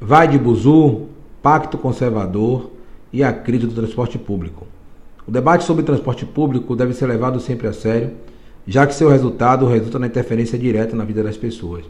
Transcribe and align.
Vai 0.00 0.28
de 0.28 0.38
Buzu, 0.38 1.06
Pacto 1.42 1.76
Conservador 1.76 2.70
e 3.12 3.24
a 3.24 3.32
crise 3.32 3.66
do 3.66 3.74
transporte 3.74 4.16
público. 4.16 4.64
O 5.26 5.30
debate 5.32 5.64
sobre 5.64 5.82
transporte 5.82 6.24
público 6.24 6.76
deve 6.76 6.92
ser 6.92 7.06
levado 7.06 7.40
sempre 7.40 7.66
a 7.66 7.72
sério, 7.72 8.12
já 8.64 8.86
que 8.86 8.94
seu 8.94 9.08
resultado 9.08 9.66
resulta 9.66 9.98
na 9.98 10.06
interferência 10.06 10.56
direta 10.56 10.94
na 10.94 11.04
vida 11.04 11.20
das 11.20 11.36
pessoas. 11.36 11.84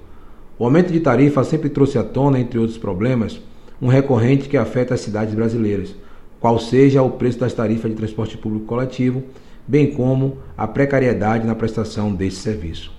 O 0.58 0.64
aumento 0.64 0.90
de 0.90 1.00
tarifa 1.00 1.44
sempre 1.44 1.68
trouxe 1.68 1.98
à 1.98 2.02
tona, 2.02 2.40
entre 2.40 2.58
outros 2.58 2.78
problemas, 2.78 3.42
um 3.80 3.88
recorrente 3.88 4.48
que 4.48 4.56
afeta 4.56 4.94
as 4.94 5.00
cidades 5.00 5.34
brasileiras, 5.34 5.94
qual 6.40 6.58
seja 6.58 7.02
o 7.02 7.10
preço 7.10 7.38
das 7.38 7.52
tarifas 7.52 7.90
de 7.90 7.96
transporte 7.98 8.38
público 8.38 8.64
coletivo, 8.64 9.22
bem 9.66 9.92
como 9.92 10.38
a 10.56 10.66
precariedade 10.66 11.46
na 11.46 11.54
prestação 11.54 12.14
desse 12.14 12.38
serviço. 12.38 12.90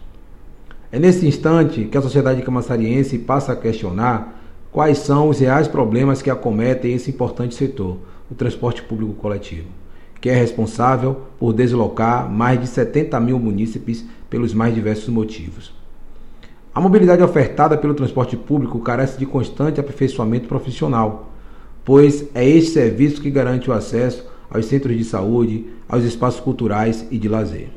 É 0.92 1.00
nesse 1.00 1.26
instante 1.26 1.86
que 1.86 1.98
a 1.98 2.02
sociedade 2.02 2.44
camaçariense 2.44 3.18
passa 3.18 3.54
a 3.54 3.56
questionar 3.56 4.39
quais 4.72 5.00
são 5.00 5.30
os 5.30 5.40
reais 5.40 5.68
problemas 5.68 6.22
que 6.22 6.30
acometem 6.30 6.94
esse 6.94 7.10
importante 7.10 7.56
setor, 7.56 7.98
o 8.30 8.36
transporte 8.36 8.84
público 8.84 9.14
coletivo, 9.14 9.68
que 10.22 10.30
é 10.30 10.34
responsável 10.34 11.22
por 11.40 11.54
deslocar 11.54 12.30
mais 12.30 12.60
de 12.60 12.68
70 12.68 13.20
mil 13.20 13.40
munícipes 13.40 14.06
pelos 14.30 14.54
mais 14.54 14.74
diversos 14.76 15.10
motivos. 15.10 15.74
A 16.74 16.80
mobilidade 16.80 17.24
ofertada 17.24 17.76
pelo 17.78 17.96
transporte 17.96 18.38
público 18.38 18.80
carece 18.80 19.18
de 19.18 19.26
constante 19.26 19.80
aperfeiçoamento 19.80 20.48
profissional, 20.48 21.32
pois 21.84 22.28
é 22.36 22.48
este 22.48 22.72
serviço 22.72 23.22
que 23.22 23.32
garante 23.32 23.70
o 23.70 23.74
acesso 23.74 24.30
aos 24.52 24.66
centros 24.66 24.96
de 24.96 25.04
saúde, 25.04 25.66
aos 25.88 26.04
espaços 26.04 26.40
culturais 26.40 27.08
e 27.10 27.18
de 27.18 27.28
lazer. 27.28 27.70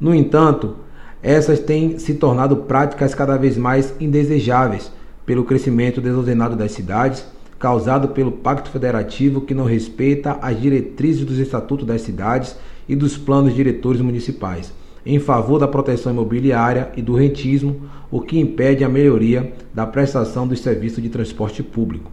No 0.00 0.14
entanto, 0.14 0.76
essas 1.22 1.58
têm 1.58 1.98
se 1.98 2.14
tornado 2.14 2.56
práticas 2.56 3.14
cada 3.14 3.36
vez 3.36 3.56
mais 3.56 3.92
indesejáveis 4.00 4.90
pelo 5.30 5.44
crescimento 5.44 6.00
desordenado 6.00 6.56
das 6.56 6.72
cidades, 6.72 7.24
causado 7.56 8.08
pelo 8.08 8.32
Pacto 8.32 8.68
Federativo 8.68 9.40
que 9.40 9.54
não 9.54 9.64
respeita 9.64 10.36
as 10.42 10.60
diretrizes 10.60 11.24
dos 11.24 11.38
estatutos 11.38 11.86
das 11.86 12.00
cidades 12.00 12.56
e 12.88 12.96
dos 12.96 13.16
planos 13.16 13.54
diretores 13.54 14.00
municipais, 14.00 14.74
em 15.06 15.20
favor 15.20 15.60
da 15.60 15.68
proteção 15.68 16.12
imobiliária 16.12 16.90
e 16.96 17.00
do 17.00 17.14
rentismo, 17.14 17.82
o 18.10 18.20
que 18.20 18.40
impede 18.40 18.82
a 18.82 18.88
melhoria 18.88 19.52
da 19.72 19.86
prestação 19.86 20.48
dos 20.48 20.58
serviços 20.58 21.00
de 21.00 21.08
transporte 21.08 21.62
público. 21.62 22.10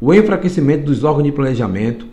O 0.00 0.14
enfraquecimento 0.14 0.86
dos 0.86 1.04
órgãos 1.04 1.24
de 1.24 1.32
planejamento, 1.32 2.06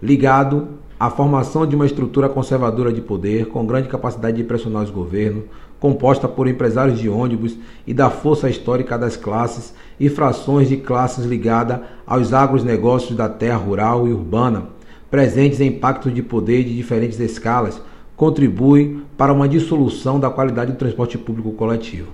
ligado 0.00 0.68
a 1.00 1.10
formação 1.10 1.66
de 1.66 1.74
uma 1.74 1.86
estrutura 1.86 2.28
conservadora 2.28 2.92
de 2.92 3.00
poder 3.00 3.46
com 3.46 3.66
grande 3.66 3.88
capacidade 3.88 4.36
de 4.36 4.44
pressionar 4.44 4.84
os 4.84 4.90
governos, 4.90 5.42
composta 5.80 6.28
por 6.28 6.46
empresários 6.46 7.00
de 7.00 7.08
ônibus 7.08 7.56
e 7.86 7.94
da 7.94 8.10
força 8.10 8.50
histórica 8.50 8.98
das 8.98 9.16
classes 9.16 9.74
e 9.98 10.10
frações 10.10 10.68
de 10.68 10.76
classes 10.76 11.24
ligadas 11.24 11.80
aos 12.06 12.34
agronegócios 12.34 13.16
da 13.16 13.28
terra 13.28 13.56
rural 13.56 14.06
e 14.06 14.12
urbana, 14.12 14.66
presentes 15.10 15.60
em 15.60 15.72
pactos 15.72 16.14
de 16.14 16.22
poder 16.22 16.62
de 16.64 16.76
diferentes 16.76 17.18
escalas, 17.18 17.80
contribui 18.14 19.02
para 19.16 19.32
uma 19.32 19.48
dissolução 19.48 20.20
da 20.20 20.28
qualidade 20.28 20.72
do 20.72 20.78
transporte 20.78 21.16
público 21.16 21.52
coletivo. 21.52 22.08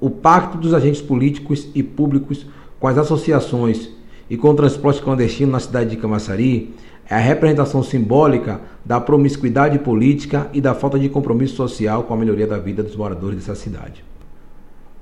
O 0.00 0.08
pacto 0.08 0.56
dos 0.56 0.72
agentes 0.72 1.02
políticos 1.02 1.68
e 1.74 1.82
públicos 1.82 2.46
com 2.78 2.86
as 2.86 2.96
associações 2.96 3.90
e 4.30 4.36
com 4.36 4.50
o 4.50 4.54
transporte 4.54 5.02
clandestino 5.02 5.50
na 5.50 5.60
cidade 5.60 5.90
de 5.90 5.96
Camaçari 5.96 6.74
é 7.08 7.14
a 7.14 7.18
representação 7.18 7.82
simbólica 7.82 8.60
da 8.84 9.00
promiscuidade 9.00 9.78
política 9.78 10.48
e 10.52 10.60
da 10.60 10.74
falta 10.74 10.98
de 10.98 11.08
compromisso 11.08 11.54
social 11.54 12.02
com 12.02 12.14
a 12.14 12.16
melhoria 12.16 12.46
da 12.46 12.58
vida 12.58 12.82
dos 12.82 12.96
moradores 12.96 13.38
dessa 13.38 13.54
cidade. 13.54 14.04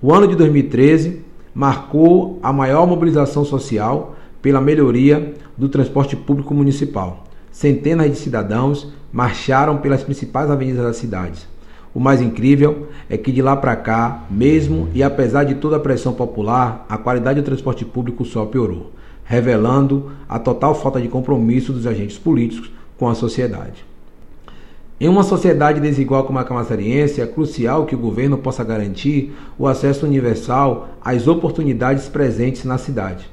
O 0.02 0.12
ano 0.12 0.28
de 0.28 0.36
2013 0.36 1.22
marcou 1.54 2.38
a 2.42 2.52
maior 2.52 2.86
mobilização 2.86 3.44
social 3.44 4.16
pela 4.42 4.60
melhoria 4.60 5.34
do 5.56 5.68
transporte 5.68 6.14
público 6.14 6.52
municipal. 6.52 7.24
Centenas 7.50 8.10
de 8.10 8.16
cidadãos 8.16 8.92
marcharam 9.12 9.78
pelas 9.78 10.02
principais 10.02 10.50
avenidas 10.50 10.84
da 10.84 10.92
cidade. 10.92 11.48
O 11.94 12.00
mais 12.00 12.20
incrível 12.20 12.88
é 13.08 13.16
que 13.16 13.30
de 13.30 13.40
lá 13.40 13.56
para 13.56 13.76
cá, 13.76 14.24
mesmo 14.28 14.88
e 14.92 15.02
apesar 15.02 15.44
de 15.44 15.54
toda 15.54 15.76
a 15.76 15.80
pressão 15.80 16.12
popular, 16.12 16.84
a 16.88 16.98
qualidade 16.98 17.40
do 17.40 17.44
transporte 17.44 17.84
público 17.84 18.24
só 18.24 18.44
piorou 18.44 18.92
revelando 19.24 20.12
a 20.28 20.38
total 20.38 20.74
falta 20.74 21.00
de 21.00 21.08
compromisso 21.08 21.72
dos 21.72 21.86
agentes 21.86 22.18
políticos 22.18 22.70
com 22.98 23.08
a 23.08 23.14
sociedade. 23.14 23.84
Em 25.00 25.08
uma 25.08 25.24
sociedade 25.24 25.80
desigual 25.80 26.24
como 26.24 26.38
a 26.38 26.44
camaçariense, 26.44 27.20
é 27.20 27.26
crucial 27.26 27.84
que 27.84 27.94
o 27.94 27.98
governo 27.98 28.38
possa 28.38 28.62
garantir 28.62 29.34
o 29.58 29.66
acesso 29.66 30.06
universal 30.06 30.88
às 31.04 31.26
oportunidades 31.26 32.08
presentes 32.08 32.64
na 32.64 32.78
cidade, 32.78 33.28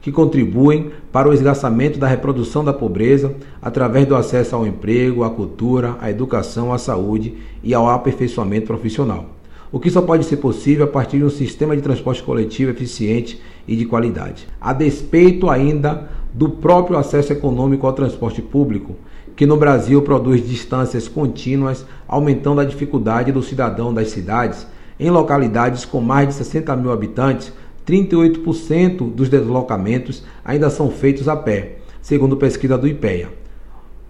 que 0.00 0.10
contribuem 0.10 0.90
para 1.12 1.28
o 1.28 1.32
esgarçamento 1.34 1.98
da 1.98 2.06
reprodução 2.06 2.64
da 2.64 2.72
pobreza 2.72 3.34
através 3.60 4.06
do 4.06 4.16
acesso 4.16 4.56
ao 4.56 4.66
emprego, 4.66 5.22
à 5.22 5.30
cultura, 5.30 5.96
à 6.00 6.10
educação, 6.10 6.72
à 6.72 6.78
saúde 6.78 7.34
e 7.62 7.74
ao 7.74 7.88
aperfeiçoamento 7.88 8.66
profissional 8.66 9.41
o 9.72 9.80
que 9.80 9.90
só 9.90 10.02
pode 10.02 10.24
ser 10.26 10.36
possível 10.36 10.84
a 10.84 10.88
partir 10.88 11.16
de 11.16 11.24
um 11.24 11.30
sistema 11.30 11.74
de 11.74 11.80
transporte 11.80 12.22
coletivo 12.22 12.70
eficiente 12.70 13.40
e 13.66 13.74
de 13.74 13.86
qualidade. 13.86 14.46
A 14.60 14.74
despeito 14.74 15.48
ainda 15.48 16.10
do 16.32 16.50
próprio 16.50 16.98
acesso 16.98 17.32
econômico 17.32 17.86
ao 17.86 17.94
transporte 17.94 18.42
público, 18.42 18.94
que 19.34 19.46
no 19.46 19.56
Brasil 19.56 20.02
produz 20.02 20.46
distâncias 20.46 21.08
contínuas, 21.08 21.86
aumentando 22.06 22.60
a 22.60 22.64
dificuldade 22.64 23.32
do 23.32 23.42
cidadão 23.42 23.94
das 23.94 24.10
cidades, 24.10 24.66
em 25.00 25.10
localidades 25.10 25.86
com 25.86 26.02
mais 26.02 26.28
de 26.28 26.34
60 26.34 26.76
mil 26.76 26.92
habitantes, 26.92 27.50
38% 27.86 29.10
dos 29.10 29.28
deslocamentos 29.28 30.22
ainda 30.44 30.68
são 30.68 30.90
feitos 30.90 31.28
a 31.28 31.34
pé, 31.34 31.78
segundo 32.00 32.36
pesquisa 32.36 32.76
do 32.76 32.86
IPEA. 32.86 33.30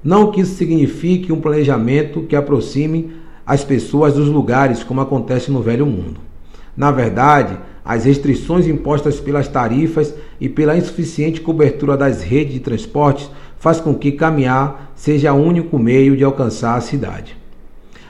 Não 0.02 0.32
que 0.32 0.40
isso 0.40 0.56
signifique 0.56 1.32
um 1.32 1.40
planejamento 1.40 2.22
que 2.22 2.34
aproxime 2.34 3.21
as 3.46 3.64
pessoas 3.64 4.14
dos 4.14 4.28
lugares, 4.28 4.82
como 4.82 5.00
acontece 5.00 5.50
no 5.50 5.62
Velho 5.62 5.86
Mundo. 5.86 6.20
Na 6.76 6.90
verdade, 6.90 7.58
as 7.84 8.04
restrições 8.04 8.66
impostas 8.66 9.18
pelas 9.20 9.48
tarifas 9.48 10.14
e 10.40 10.48
pela 10.48 10.76
insuficiente 10.76 11.40
cobertura 11.40 11.96
das 11.96 12.22
redes 12.22 12.54
de 12.54 12.60
transportes 12.60 13.30
faz 13.58 13.80
com 13.80 13.94
que 13.94 14.12
caminhar 14.12 14.92
seja 14.94 15.32
o 15.32 15.42
único 15.42 15.78
meio 15.78 16.16
de 16.16 16.24
alcançar 16.24 16.76
a 16.76 16.80
cidade. 16.80 17.36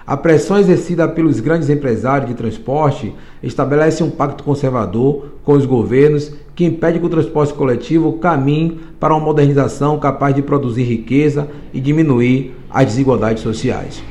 A 0.07 0.17
pressão 0.17 0.59
exercida 0.59 1.09
pelos 1.09 1.41
grandes 1.41 1.71
empresários 1.71 2.29
de 2.29 2.37
transporte 2.37 3.15
estabelece 3.43 4.03
um 4.03 4.11
pacto 4.11 4.43
conservador 4.43 5.27
com 5.45 5.53
os 5.53 5.65
governos 5.65 6.33
que 6.55 6.65
impede 6.65 6.99
que 6.99 7.07
o 7.07 7.11
transporte 7.11 7.55
coletivo 7.55 8.15
caminhe 8.15 8.81
para 8.99 9.15
uma 9.15 9.25
modernização 9.25 9.99
capaz 9.99 10.35
de 10.35 10.43
produzir 10.43 10.83
riqueza 10.83 11.49
e 11.73 11.81
diminuir 11.81 12.55
as 12.69 12.87
desigualdades 12.87 13.43
sociais. 13.43 14.03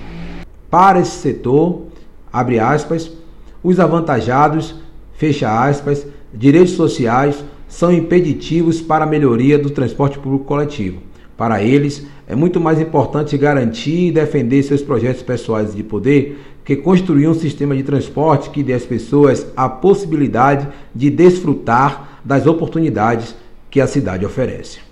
Para 0.72 1.02
esse 1.02 1.20
setor, 1.20 1.88
abre 2.32 2.58
aspas, 2.58 3.12
os 3.62 3.78
avantajados, 3.78 4.74
fecha 5.12 5.66
aspas, 5.66 6.08
direitos 6.34 6.76
sociais 6.76 7.44
são 7.68 7.92
impeditivos 7.92 8.82
para 8.82 9.04
a 9.04 9.08
melhoria 9.08 9.60
do 9.60 9.70
transporte 9.70 10.18
público 10.18 10.46
coletivo. 10.46 11.02
Para 11.36 11.62
eles, 11.62 12.08
é 12.26 12.38
muito 12.38 12.58
mais 12.62 12.80
importante 12.80 13.38
garantir 13.38 14.08
e 14.08 14.12
defender 14.14 14.64
seus 14.64 14.82
projetos 14.82 15.22
pessoais 15.22 15.76
de 15.76 15.84
poder 15.84 16.40
que 16.64 16.78
construir 16.78 17.28
um 17.28 17.34
sistema 17.34 17.76
de 17.76 17.84
transporte 17.84 18.50
que 18.50 18.64
dê 18.64 18.72
às 18.72 18.86
pessoas 18.86 19.46
a 19.58 19.68
possibilidade 19.68 20.70
de 20.96 21.10
desfrutar 21.10 22.22
das 22.24 22.48
oportunidades 22.48 23.36
que 23.70 23.82
a 23.82 23.88
cidade 23.88 24.26
oferece. 24.26 24.91